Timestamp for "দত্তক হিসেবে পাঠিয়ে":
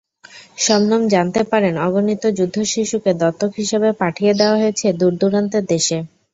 3.21-4.33